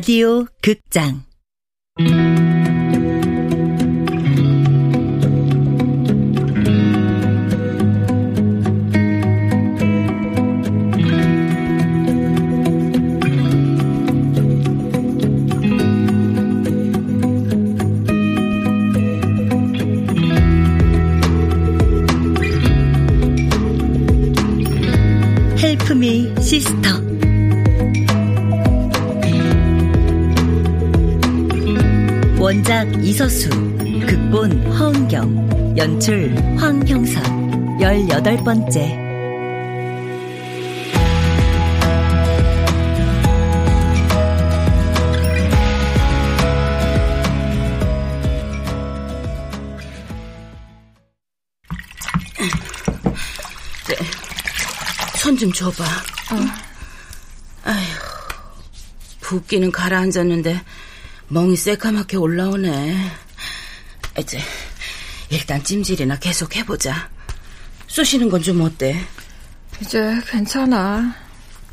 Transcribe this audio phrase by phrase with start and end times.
[0.00, 1.24] 라디오 극장.
[25.58, 27.09] 헬프미 시스터
[32.40, 38.98] 원작 이서수 극본 허은경 연출 황형선 열여덟 번째.
[55.18, 55.84] 손좀 줘봐.
[57.64, 57.84] 아휴,
[59.20, 60.62] 붓기는 가라앉았는데
[61.30, 63.10] 멍이 새까맣게 올라오네.
[64.18, 64.40] 이제
[65.30, 67.08] 일단 찜질이나 계속 해보자.
[67.86, 69.00] 쑤시는 건 좀 어때?
[69.80, 71.14] 이제 괜찮아.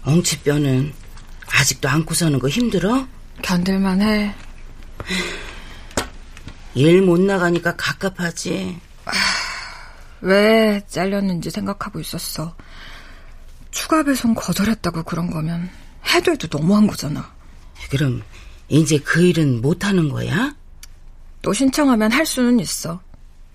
[0.04, 0.94] 엉치뼈는
[1.52, 3.08] 아직도 안고 서는 거 힘들어?
[3.42, 4.36] 견딜만 해.
[6.76, 8.80] 일 못 나가니까 갑갑하지.
[10.22, 12.56] 왜 잘렸는지 생각하고 있었어.
[13.72, 15.70] 추가 배송 거절했다고 그런 거면
[16.14, 17.32] 해도 해도 너무한 거잖아.
[17.90, 18.24] 그럼
[18.70, 20.56] 이제 그 일은 못 하는 거야?
[21.42, 23.02] 또 신청하면 할 수는 있어.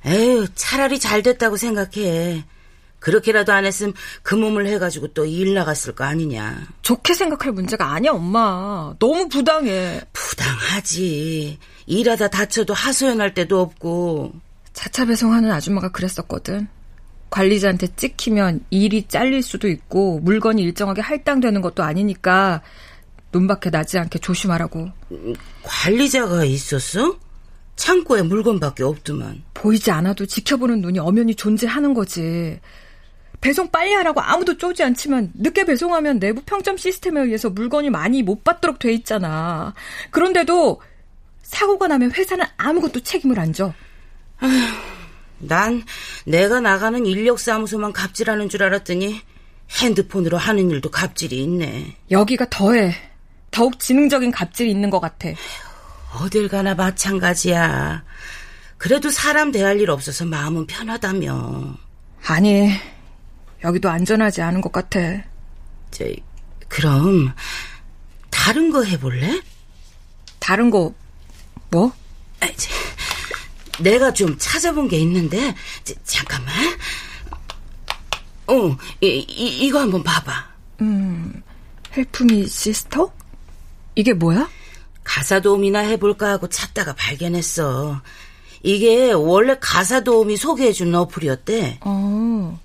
[0.06, 2.44] 에휴, 차라리 잘 됐다고 생각해.
[2.98, 6.68] 그렇게라도 안 했으면 그 몸을 해가지고 또 일 나갔을 거 아니냐.
[6.82, 8.94] 좋게 생각할 문제가 아니야, 엄마.
[8.98, 10.00] 너무 부당해.
[10.12, 11.58] 부당하지.
[11.86, 14.32] 일하다 다쳐도 하소연할 때도 없고.
[14.72, 16.68] 자차 배송하는 아줌마가 그랬었거든.
[17.30, 22.62] 관리자한테 찍히면 일이 잘릴 수도 있고 물건이 일정하게 할당되는 것도 아니니까
[23.32, 24.90] 눈밖에 나지 않게 조심하라고.
[25.62, 27.18] 관리자가 있었어?
[27.76, 29.42] 창고에 물건밖에 없더만.
[29.54, 32.60] 보이지 않아도 지켜보는 눈이 엄연히 존재하는 거지.
[33.40, 38.44] 배송 빨리 하라고 아무도 쪼지 않지만 늦게 배송하면 내부 평점 시스템에 의해서 물건이 많이 못
[38.44, 39.74] 받도록 돼 있잖아.
[40.10, 40.80] 그런데도
[41.42, 43.74] 사고가 나면 회사는 아무것도 책임을 안 져.
[45.38, 45.82] 난
[46.24, 49.20] 내가 나가는 인력사무소만 갑질하는 줄 알았더니
[49.80, 51.96] 핸드폰으로 하는 일도 갑질이 있네.
[52.12, 52.94] 여기가 더해.
[53.52, 55.28] 더욱 지능적인 갑질이 있는 것 같아.
[56.20, 58.02] 어딜 가나 마찬가지야.
[58.76, 61.76] 그래도 사람 대할 일 없어서 마음은 편하다며.
[62.26, 62.72] 아니,
[63.62, 64.98] 여기도 안전하지 않은 것 같아.
[65.92, 66.04] 저,
[66.66, 67.32] 그럼
[68.30, 69.40] 다른 거 해볼래?
[70.40, 70.92] 다른 거,
[71.70, 71.92] 뭐?
[72.40, 72.70] 아, 저,
[73.82, 76.54] 내가 좀 찾아본 게 있는데 자, 잠깐만.
[78.48, 80.50] 어, 이, 이, 이거 한번 봐봐.
[80.80, 81.42] 음,
[81.96, 83.12] Help Me Sister?
[83.94, 84.48] 이게 뭐야?
[85.04, 88.00] 가사 도우미나 해볼까 하고 찾다가 발견했어.
[88.62, 91.80] 이게 원래 가사 도우미 소개해준 어플이었대.
[91.82, 92.60] 어,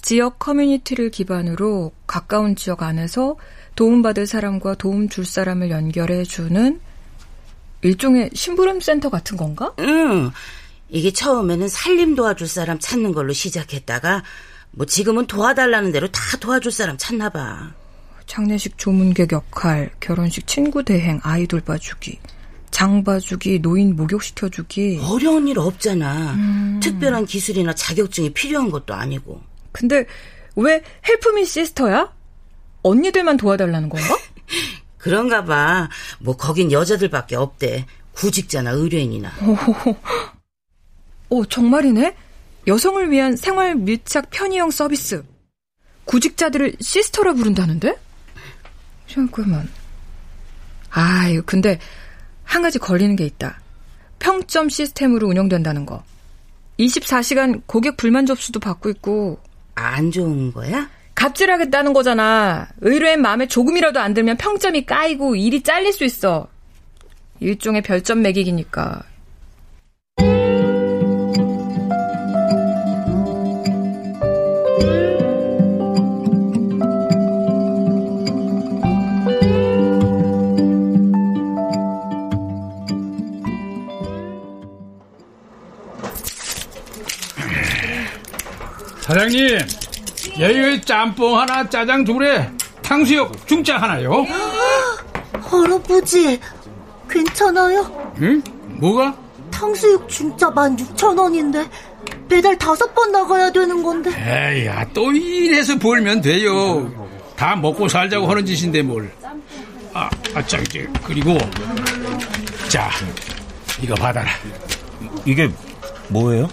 [0.00, 3.36] 지역 커뮤니티를 기반으로 가까운 지역 안에서
[3.74, 6.80] 도움받을 사람과 도움 줄 사람을 연결해주는
[7.82, 9.72] 일종의 심부름 센터 같은 건가?
[9.80, 10.30] 응.
[10.88, 14.22] 이게 처음에는 살림 도와줄 사람 찾는 걸로 시작했다가
[14.72, 17.72] 뭐 지금은 도와달라는 대로 다 도와줄 사람 찾나 봐.
[18.32, 22.18] 장례식 조문객 역할, 결혼식 친구 대행, 아이돌 봐주기,
[22.70, 25.00] 장 봐주기, 노인 목욕시켜주기.
[25.02, 26.32] 어려운 일 없잖아.
[26.32, 26.80] 음.
[26.82, 29.38] 특별한 기술이나 자격증이 필요한 것도 아니고.
[29.70, 30.06] 근데
[30.56, 32.10] 왜 Help Me Sister야?
[32.82, 34.16] 언니들만 도와달라는 건가?
[34.96, 35.90] 그런가 봐.
[36.18, 37.84] 뭐 거긴 여자들밖에 없대.
[38.12, 39.30] 구직자나 의뢰인이나.
[39.42, 39.96] 오,
[41.36, 42.16] 오 정말이네?
[42.66, 45.22] 여성을 위한 생활 밀착 편의형 서비스.
[46.06, 47.94] 구직자들을 sister라 부른다는데?
[49.12, 49.68] 잠깐만.
[50.90, 51.78] 아유, 근데
[52.44, 53.60] 한 가지 걸리는 게 있다.
[54.18, 56.02] 평점 시스템으로 운영된다는 거.
[56.78, 59.38] 24시간 고객 불만 접수도 받고 있고.
[59.74, 60.88] 안 좋은 거야?
[61.14, 62.68] 갑질하겠다는 거잖아.
[62.80, 66.48] 의뢰인 마음에 조금이라도 안 들면 평점이 까이고 일이 잘릴 수 있어.
[67.40, 69.02] 일종의 별점 매기기니까.
[89.02, 89.58] 사장님,
[90.40, 92.48] 여기 짬뽕 하나, 짜장 둘에
[92.82, 94.24] 탕수육 중짜 하나요.
[95.40, 96.38] 할아버지,
[97.10, 98.14] 괜찮아요?
[98.20, 98.42] 응?
[98.78, 99.14] 뭐가?
[99.50, 101.68] 탕수육 중짜 16,000원인데
[102.28, 104.10] 배달 다섯 번 나가야 되는 건데.
[104.16, 106.90] 에이야, 또 일해서 벌면 돼요.
[107.36, 109.12] 다 먹고 살자고 하는 짓인데 뭘.
[109.92, 111.36] 아, 아, 자, 이제, 그리고,
[112.68, 112.88] 자,
[113.82, 114.30] 이거 받아라.
[115.26, 115.50] 이게
[116.08, 116.48] 뭐예요?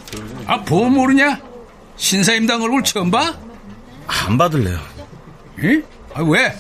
[0.48, 1.40] 아, 보험 모르냐?
[2.00, 3.38] 신사임당 얼굴 처음 봐?
[4.08, 4.80] 안 받을래요.
[5.64, 5.84] 응?
[6.14, 6.58] 아, 왜?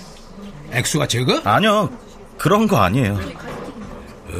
[0.71, 1.41] 액수가 적어?
[1.45, 1.89] 아니요,
[2.37, 3.17] 그런 거 아니에요.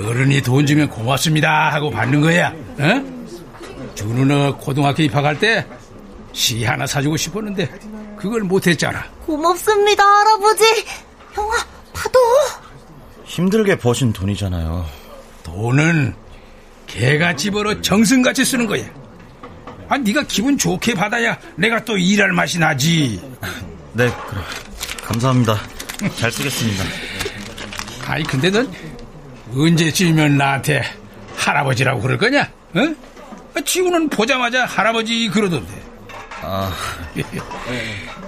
[0.06, 2.50] 어른이 돈 주면 고맙습니다 하고 받는 거야.
[2.78, 3.96] 어?
[3.96, 7.68] 준우 너 고등학교 입학할 때시 하나 사주고 싶었는데
[8.18, 9.04] 그걸 못했잖아.
[9.25, 10.63] 고맙습니다, 할아버지.
[11.34, 11.54] 형아,
[11.94, 12.19] 받아.
[13.24, 14.86] 힘들게 버신 돈이잖아요.
[15.44, 16.13] 돈은
[16.88, 18.84] 개같이 벌어 정승같이 쓰는 거야.
[19.89, 23.19] 아, 네가 기분 좋게 받아야 내가 또 일할 맛이 나지.
[23.94, 24.41] 네, 그래.
[25.03, 25.57] 감사합니다.
[26.18, 26.83] 잘 쓰겠습니다.
[28.07, 28.71] 아니 근데 넌
[29.53, 30.83] 언제쯤이면 나한테
[31.36, 32.41] 할아버지라고 그럴 거냐?
[32.75, 32.95] 어?
[33.56, 35.74] 아, 지구는 보자마자 할아버지 그러던데.
[36.41, 36.71] 아,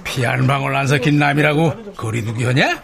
[0.03, 2.81] 피 한 방울 안 섞인 남이라고 거리두기 하냐?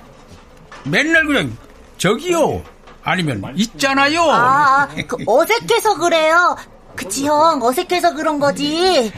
[0.86, 1.58] 맨날 그냥
[1.98, 2.64] 저기요
[3.04, 4.22] 아니면 있잖아요.
[4.32, 6.56] 아, 그 어색해서 그래요.
[6.98, 7.62] 그치, 형.
[7.62, 9.12] 어색해서 그런 거지.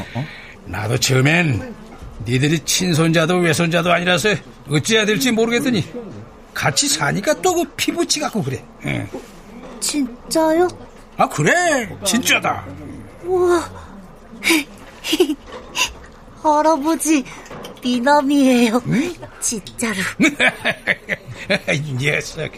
[0.65, 1.73] 나도 처음엔
[2.27, 4.29] 니들이 친손자도 외손자도 아니라서
[4.69, 5.83] 어찌해야 될지 모르겠더니
[6.53, 8.63] 같이 사니까 또 그 피부치 같고 그래.
[8.85, 9.07] 응.
[9.79, 10.67] 진짜요?
[11.17, 12.65] 아 그래 진짜다.
[13.23, 13.69] 우와.
[16.43, 17.23] 할아버지,
[17.83, 18.81] 미남이에요.
[19.41, 19.95] 진짜로.
[21.73, 22.51] 이 녀석.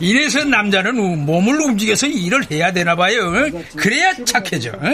[0.00, 3.20] 이래서 남자는 몸을 움직여서 일을 해야 되나 봐요.
[3.20, 3.62] 어?
[3.76, 4.70] 그래야 착해져.
[4.70, 4.92] 어?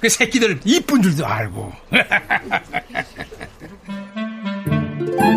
[0.00, 1.72] 그 새끼들 이쁜 줄도 알고.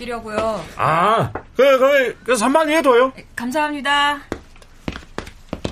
[0.00, 0.64] 맡기려고요.
[0.76, 3.12] 아, 그, 그, 그, 3만 위에 둬요.
[3.36, 4.20] 감사합니다.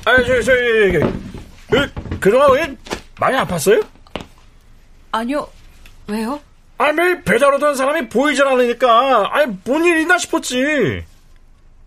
[0.05, 1.01] 아, 저, 저, 예, 예.
[1.71, 2.77] 그, 그동안 왜
[3.19, 3.85] 많이 아팠어요?
[5.13, 5.49] 아니요.
[6.07, 6.41] 왜요?
[6.79, 11.05] 아, 매일 배달 오던 사람이 보이질 않으니까, 아니, 뭔일 있나 싶었지.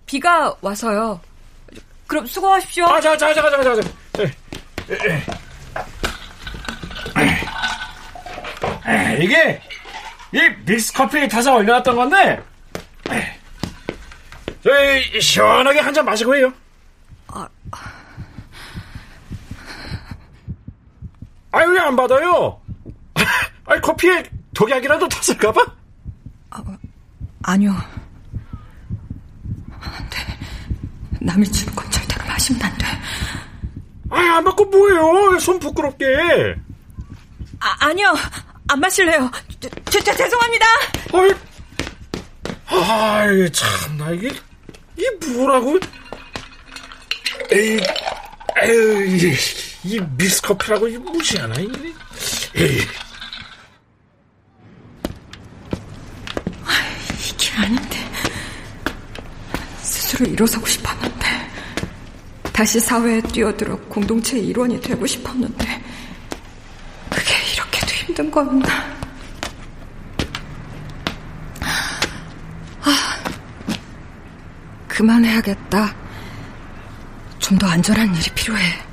[0.06, 1.22] 비가 와서요.
[2.08, 2.86] 그럼 수고하십시오.
[2.86, 3.90] 아, 자, 자, 자, 자, 자, 자.
[4.20, 4.24] 예,
[4.90, 5.24] 예, 예.
[8.84, 9.62] 아, 이게,
[10.34, 12.44] 이 믹스 커피 타서 올려놨던 건데,
[14.64, 16.54] 저희, 시원하게 한 잔 마시고 해요.
[21.52, 22.62] 아유, 왜안 받아요?
[23.66, 24.24] 아니, 커피에
[24.54, 25.66] 독약이라도 탔을까봐?
[27.44, 27.72] 아니요.
[29.82, 30.18] 안 돼.
[31.20, 32.86] 남이 주는 건 절대로 마시면 안 돼.
[34.12, 35.40] 아이, 안 받고 뭐해요?
[35.40, 36.56] 손 부끄럽게.
[37.60, 38.14] 아, 아니요.
[38.70, 39.30] 안 마실래요.
[39.92, 40.66] 저, 저, 저, 죄송합니다.
[41.14, 41.34] 아이,
[42.66, 44.32] 아이, 참나, 이게,
[44.96, 45.78] 이게 뭐라고?
[47.52, 47.78] 에이,
[48.64, 49.36] 에이,
[49.84, 51.94] 이, 이 믹스 커피라고 이 무시하나, 이게?
[52.56, 52.80] 에이.
[57.20, 58.12] 이게 아닌데.
[59.82, 61.28] 스스로 일어서고 싶었는데.
[62.54, 65.84] 다시 사회에 뛰어들어 공동체의 일원이 되고 싶었는데.
[67.10, 69.01] 그게 이렇게도 힘든 거였나.
[74.92, 75.94] 그만해야겠다.
[77.40, 78.91] 좀 더 안전한 일이 필요해.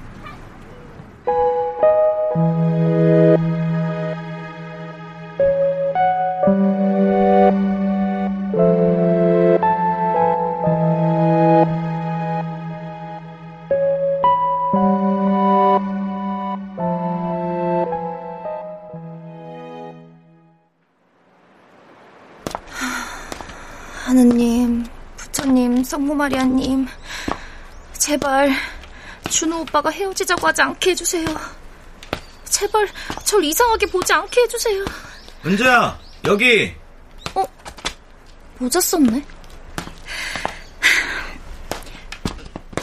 [26.09, 26.87] 모마리아님,
[27.93, 28.50] 제발
[29.29, 31.27] 준호 오빠가 헤어지자고 하지 않게 해주세요.
[32.45, 32.88] 제발
[33.25, 34.85] 절 이상하게 보지 않게 해주세요.
[35.45, 36.75] 은재야, 여기.
[38.57, 39.23] 모자 썼네.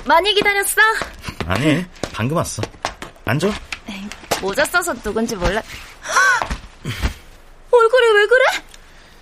[0.06, 0.82] 많이 기다렸어?
[1.48, 2.62] 아니, 방금 왔어.
[3.26, 3.52] 앉아.
[4.40, 5.62] 모자 써서 누군지 몰라.
[7.72, 8.44] 얼굴이 왜 그래?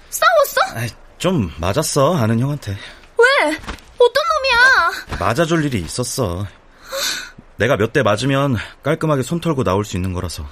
[0.10, 0.77] 싸웠어?
[0.77, 2.77] 아이, 좀 맞았어, 아는 형한테.
[3.17, 3.57] 왜?
[4.05, 5.17] 어떤 놈이야?
[5.19, 6.45] 맞아줄 일이 있었어.
[7.57, 10.45] 내가 몇 대 맞으면 깔끔하게 손 털고 나올 수 있는 거라서.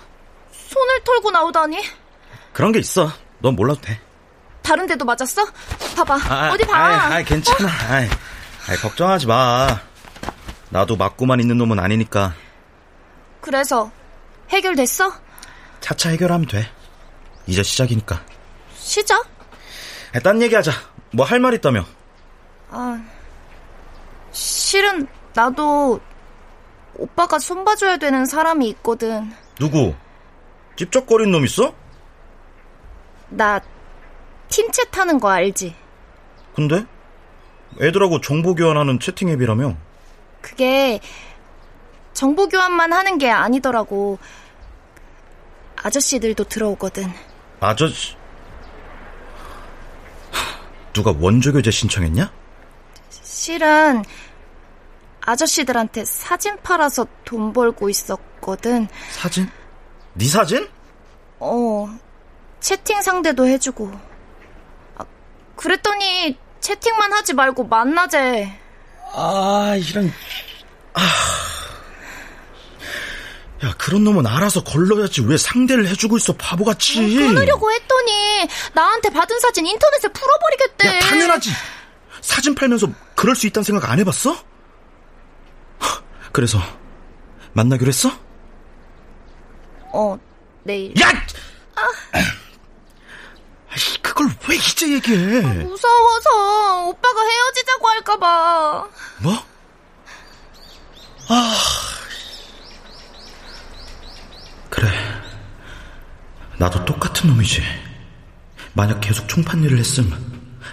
[0.51, 1.83] 손을 털고 나오다니.
[2.53, 3.11] 그런 게 있어.
[3.39, 3.99] 넌 몰라도 돼.
[4.61, 5.43] 다른 데도 맞았어?
[5.97, 6.19] 봐봐.
[6.29, 6.77] 아, 어디 봐.
[6.77, 7.67] 아이, 아이, 괜찮아.
[7.89, 8.07] 아이,
[8.69, 9.79] 아이, 걱정하지 마.
[10.69, 12.35] 나도 맞고만 있는 놈은 아니니까.
[13.41, 13.91] 그래서
[14.49, 15.11] 해결됐어?
[15.79, 16.71] 차차 해결하면 돼.
[17.47, 18.23] 이제 시작이니까.
[18.77, 19.25] 시작?
[20.13, 20.71] 아, 딴 얘기하자.
[21.11, 21.83] 뭐 할 말 있다며.
[22.69, 23.01] 아,
[24.71, 25.99] 실은 나도
[26.95, 29.29] 오빠가 손봐줘야 되는 사람이 있거든.
[29.59, 29.93] 누구?
[30.77, 31.73] 찝쩍거리는 놈 있어?
[33.27, 33.59] 나
[34.47, 35.75] 팀챗 하는 거 알지?
[36.55, 36.85] 근데?
[37.81, 39.75] 애들하고 정보 교환하는 채팅 앱이라며?
[40.39, 41.01] 그게
[42.13, 44.19] 정보 교환만 하는 게 아니더라고.
[45.75, 47.11] 아저씨들도 들어오거든.
[47.59, 48.15] 아저씨.
[50.93, 52.31] 누가 원조교제 신청했냐?
[53.09, 54.05] 실은
[55.25, 58.87] 아저씨들한테 사진 팔아서 돈 벌고 있었거든.
[59.11, 59.49] 사진?
[60.13, 60.67] 네 사진?
[61.39, 61.87] 어,
[62.59, 63.91] 채팅 상대도 해주고.
[64.97, 65.05] 아,
[65.55, 68.59] 그랬더니 채팅만 하지 말고 만나재.
[69.13, 70.11] 아, 이런.
[70.93, 71.01] 아.
[73.63, 76.95] 야, 그런 놈은 알아서 걸러야지 왜 상대를 해주고 있어, 바보같이.
[77.15, 80.87] 끊으려고 했더니 나한테 받은 사진 인터넷에 풀어버리겠대.
[80.87, 81.51] 야, 당연하지.
[82.21, 84.35] 사진 팔면서 그럴 수 있다는 생각 안 해봤어?
[86.31, 86.59] 그래서
[87.53, 88.09] 만나기로 했어?
[89.93, 90.17] 어,
[90.63, 90.93] 내일.
[91.01, 91.07] 야!
[91.75, 91.81] 아.
[94.01, 95.41] 그걸 왜 이제 얘기해?
[95.63, 98.89] 무서워서 오빠가 헤어지자고 할까봐.
[99.19, 99.33] 뭐?
[101.29, 101.55] 아.
[104.69, 104.87] 그래.
[106.57, 107.61] 나도 똑같은 놈이지.
[108.73, 110.09] 만약 계속 총판 일을 했음,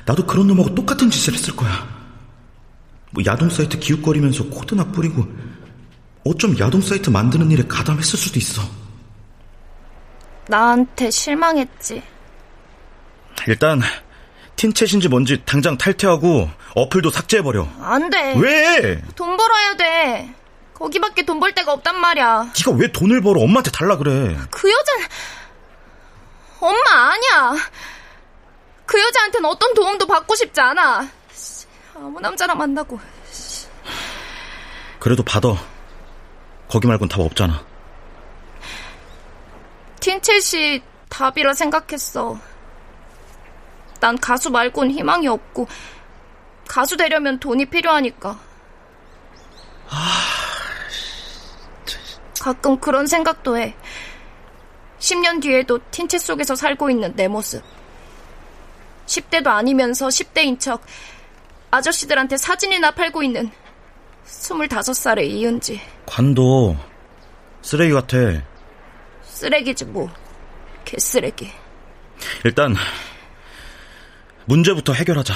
[0.04, 1.97] 나도 그런 놈하고 똑같은 짓을 했을 거야.
[3.18, 5.26] 뭐 야동 사이트 기웃거리면서 코드나 뿌리고
[6.24, 8.62] 어쩜 야동 사이트 만드는 일에 가담했을 수도 있어.
[10.46, 12.00] 나한테 실망했지.
[13.48, 13.80] 일단
[14.54, 17.68] 틴챗인지 뭔지 당장 탈퇴하고 어플도 삭제해버려.
[17.80, 18.34] 안 돼.
[18.38, 19.02] 왜?
[19.16, 20.32] 돈 벌어야 돼.
[20.74, 22.52] 거기밖에 돈 벌 데가 없단 말이야.
[22.56, 24.36] 네가 왜 돈을 벌어 엄마한테 달라 그래?
[24.50, 25.06] 그 여자는
[26.60, 27.56] 엄마 아니야.
[28.86, 31.17] 그 여자한테는 어떤 도움도 받고 싶지 않아.
[32.00, 33.00] 아무 남자나 만나고.
[35.00, 35.48] 그래도 받아.
[36.68, 37.64] 거기 말곤 답 없잖아.
[40.00, 42.38] 틴챗이 답이라 생각했어.
[44.00, 45.66] 난 가수 말곤 희망이 없고
[46.68, 48.38] 가수 되려면 돈이 필요하니까.
[52.40, 53.74] 가끔 그런 생각도 해.
[55.00, 57.64] 10년 뒤에도 틴챗 속에서 살고 있는 내 모습.
[59.06, 60.82] 10대도 아니면서 10대인 척
[61.70, 63.50] 아저씨들한테 사진이나 팔고 있는
[64.26, 65.80] 25살의 이은지.
[66.06, 66.76] 관도
[67.62, 68.16] 쓰레기 같아.
[69.22, 70.10] 쓰레기지 뭐.
[70.84, 71.50] 개쓰레기.
[72.44, 72.74] 일단
[74.46, 75.34] 문제부터 해결하자.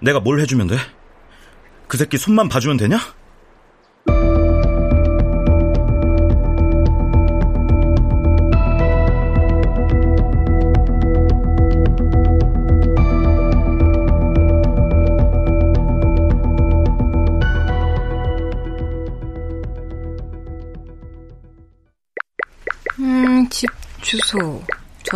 [0.00, 0.76] 내가 뭘 해주면 돼?
[1.88, 2.98] 그 새끼 손만 봐주면 되냐?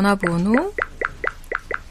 [0.02, 0.74] 전화번호,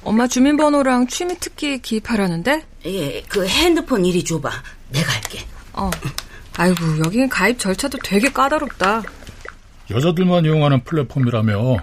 [0.03, 2.65] 엄마 주민번호랑 취미 특기 기입하라는데?
[2.86, 4.51] 예, 그 핸드폰 이리 줘봐.
[4.89, 5.46] 내가 할게.
[5.74, 5.89] 어.
[6.58, 9.01] 아이고, 여긴 가입 절차도 되게 까다롭다.
[9.89, 11.77] 여자들만 이용하는 플랫폼이라며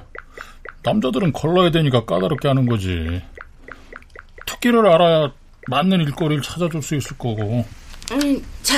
[0.82, 3.22] 남자들은 걸러야 되니까 까다롭게 하는 거지.
[4.46, 5.32] 특기를 알아야
[5.68, 7.64] 맞는 일거리를 찾아줄 수 있을 거고.
[8.12, 8.76] 음, 자,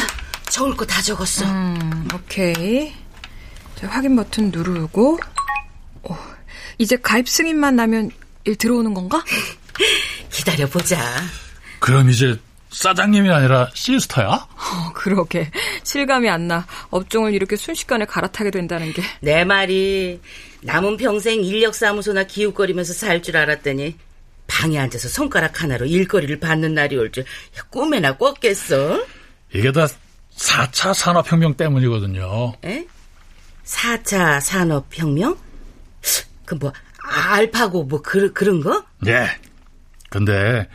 [0.49, 1.45] 적을 거 다 적었어.
[1.47, 2.93] 음, 오케이.
[3.75, 5.19] 자, 확인 버튼 누르고.
[6.05, 6.17] 오,
[6.81, 8.11] 이제 가입 승인만 나면
[8.47, 9.23] 일 들어오는 건가?
[10.33, 10.99] 기다려보자.
[11.79, 12.39] 그럼 이제
[12.71, 14.29] 사장님이 아니라 시스터야?
[14.29, 15.51] 어, 그러게.
[15.83, 16.67] 실감이 안 나.
[16.89, 19.03] 업종을 이렇게 순식간에 갈아타게 된다는 게.
[19.21, 20.21] 내 말이
[20.63, 23.97] 남은 평생 인력사무소나 기웃거리면서 살 줄 알았더니
[24.47, 27.25] 방에 앉아서 손가락 하나로 일거리를 받는 날이 올 줄
[27.69, 29.05] 꿈에나 꿨겠어?
[29.53, 29.87] 이게 다
[30.35, 32.55] 4차 산업혁명 때문이거든요.
[32.65, 32.87] 에?
[33.67, 35.37] 4차 산업혁명?
[36.51, 38.85] 그 뭐 알파고 뭐 그, 그런 거?
[38.99, 39.29] 네.
[40.09, 40.69] 근데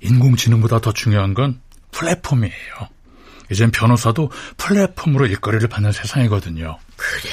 [0.00, 2.88] 인공지능보다 더 중요한 건 플랫폼이에요.
[3.50, 6.78] 이젠 변호사도 플랫폼으로 일거리를 받는 세상이거든요.
[6.96, 7.30] 그래?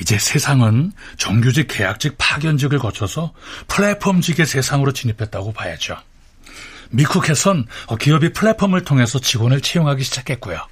[0.00, 3.34] 이제 세상은 정규직, 계약직, 파견직을 거쳐서
[3.68, 5.96] 플랫폼직의 세상으로 진입했다고 봐야죠.
[6.90, 7.66] 미국에선
[8.00, 10.66] 기업이 플랫폼을 통해서 직원을 채용하기 시작했고요.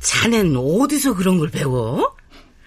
[0.00, 2.14] 자넨 어디서 그런 걸 배워?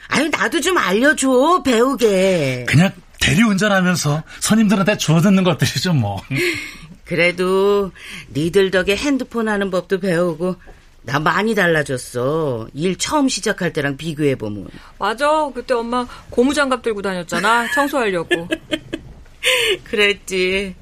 [0.07, 2.65] 아유 나도 좀 알려줘 배우게.
[2.67, 6.21] 그냥 대리운전하면서 손님들한테 주워듣는 것들이죠 뭐.
[7.05, 7.91] 그래도
[8.33, 10.55] 니들 덕에 핸드폰 하는 법도 배우고
[11.03, 12.67] 나 많이 달라졌어.
[12.73, 14.67] 일 처음 시작할 때랑 비교해보면.
[14.99, 15.49] 맞아.
[15.53, 17.71] 그때 엄마 고무장갑 들고 다녔잖아.
[17.73, 18.47] 청소하려고.
[19.85, 20.75] 그랬지.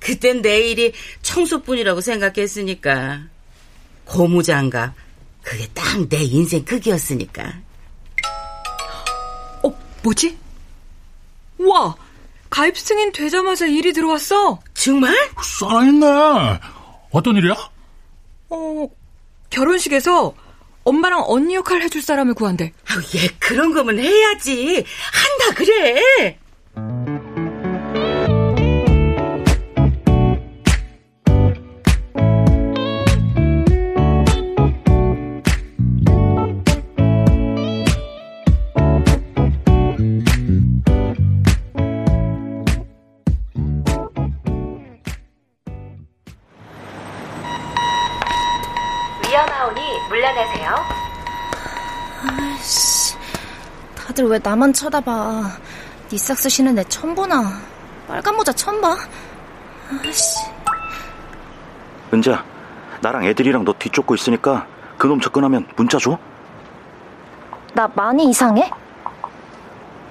[0.00, 3.22] 그땐 내 일이 청소뿐이라고 생각했으니까.
[4.06, 4.94] 고무장갑.
[5.42, 7.52] 그게 딱 내 인생 크기였으니까.
[10.04, 10.38] 어, 뭐지?
[11.58, 11.96] 우와!
[12.50, 14.60] 가입 승인 되자마자 일이 들어왔어.
[14.74, 15.14] 정말?
[15.42, 16.06] 살아있네.
[17.10, 17.54] 어떤 일이야?
[18.50, 18.88] 어,
[19.50, 20.34] 결혼식에서
[20.84, 22.72] 엄마랑 언니 역할 해줄 사람을 구한대.
[22.90, 24.84] 아우, 얘 그런 거면 해야지.
[25.12, 26.38] 한다 그래.
[54.24, 55.50] 다들 왜 나만 쳐다봐.
[56.10, 57.60] 니삭스 신은 애 처음 보나.
[58.08, 58.96] 빨간 모자 처음 봐.
[60.02, 60.38] 아이씨.
[62.12, 62.42] 은지야,
[63.02, 64.66] 나랑 애들이랑 너 뒤쫓고 있으니까
[64.96, 66.18] 그놈 접근하면 문자 줘.
[67.74, 68.70] 나 많이 이상해?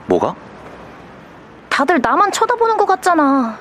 [0.05, 0.35] 뭐가?
[1.69, 3.57] 다들 나만 쳐다보는 것 같잖아.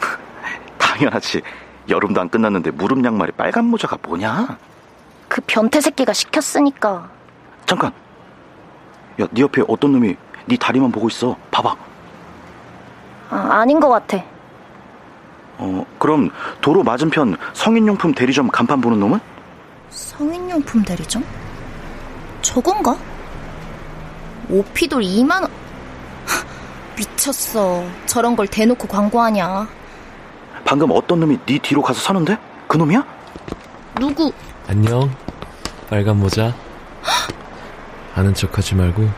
[0.78, 1.42] 당연하지.
[1.88, 4.58] 여름도 안 끝났는데 무릎 양말에 빨간 모자가 뭐냐?
[5.28, 7.08] 그 변태 새끼가 시켰으니까.
[7.66, 7.92] 잠깐.
[9.20, 10.16] 야, 네 옆에 어떤 놈이
[10.46, 11.36] 네 다리만 보고 있어.
[11.50, 11.74] 봐봐.
[13.30, 14.22] 아, 아닌 것 같아.
[15.58, 19.20] 어, 그럼 도로 맞은편 성인용품 대리점 간판 보는 놈은?
[19.90, 21.24] 성인용품 대리점?
[22.40, 22.96] 저건가?
[24.50, 25.50] 오피돌 2만 원.
[26.96, 27.84] 미쳤어.
[28.06, 29.68] 저런 걸 대놓고 광고하냐.
[30.64, 32.36] 방금 어떤 놈이 네 뒤로 가서 서는데?
[32.66, 33.04] 그 놈이야?
[34.00, 34.32] 누구?
[34.68, 35.10] 안녕.
[35.88, 36.54] 빨간 모자.
[38.14, 39.08] 아는 척 하지 말고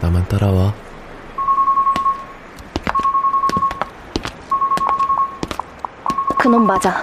[0.00, 0.72] 나만 따라와.
[6.38, 7.02] 그놈 맞아.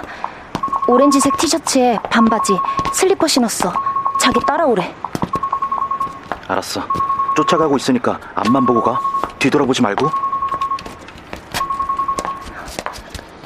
[0.86, 2.56] 오렌지색 티셔츠에 반바지,
[2.92, 3.72] 슬리퍼 신었어.
[4.18, 4.94] 자기 따라오래.
[6.46, 6.86] 알았어.
[7.36, 8.98] 쫓아가고 있으니까 앞만 보고 가.
[9.38, 10.08] 뒤돌아보지 말고.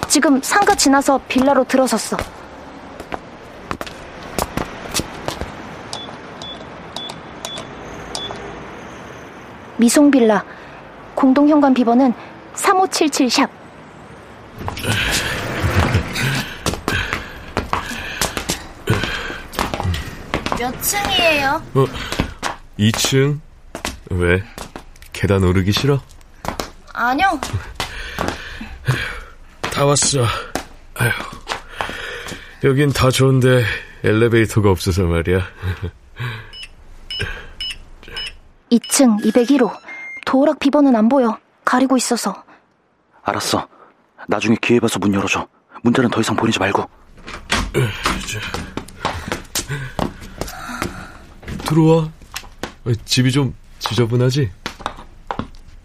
[0.08, 2.16] 지금 상가 지나서 빌라로 들어섰어.
[9.78, 10.44] 미송빌라
[11.14, 12.12] 공동현관 비번은
[12.54, 13.48] 3577샵.
[20.58, 21.62] 몇 층이에요?
[21.74, 21.84] 어,
[22.78, 23.38] 2층?
[24.10, 24.42] 왜?
[25.12, 26.00] 계단 오르기 싫어?
[26.92, 27.40] 아니요.
[29.60, 30.24] 다 왔어.
[30.94, 31.10] 아휴.
[32.64, 33.64] 여긴 다 좋은데
[34.02, 35.46] 엘리베이터가 없어서 말이야.
[38.70, 39.70] 2층 201호.
[40.24, 41.38] 도어락 비번은 안 보여.
[41.64, 42.42] 가리고 있어서.
[43.22, 43.66] 알았어.
[44.26, 45.46] 나중에 기회 봐서 문 열어줘.
[45.82, 46.84] 문자는 더 이상 보내지 말고.
[51.66, 52.10] 들어와.
[52.84, 54.50] 어, 집이 좀 지저분하지?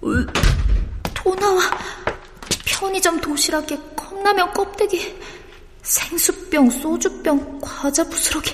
[0.01, 1.61] 또 나와.
[2.65, 5.17] 편의점 도시락에 컵라면 껍데기,
[5.81, 8.53] 생수병, 소주병, 과자 부스러기.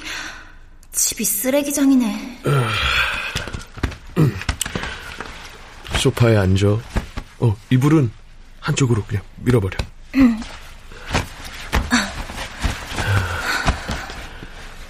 [0.91, 2.41] 집이 쓰레기장이네.
[5.99, 6.67] 소파에 앉아.
[7.41, 8.09] 어, 이불은
[8.61, 9.77] 한쪽으로 그냥 밀어버려.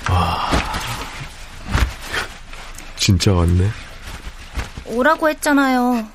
[0.10, 0.50] 와.
[2.96, 3.70] 진짜 왔네.
[4.86, 6.08] 오라고 했잖아요.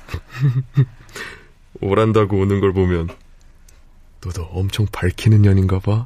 [1.81, 3.09] 오란다고 오는 걸 보면
[4.23, 6.05] 너도 엄청 밝히는 년인가 봐.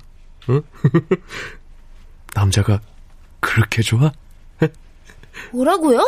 [0.50, 0.62] 응?
[2.34, 2.82] 남자가
[3.40, 4.12] 그렇게 좋아?
[5.52, 6.08] 뭐라고요?